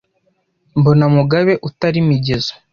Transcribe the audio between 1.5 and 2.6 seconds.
utari Migezo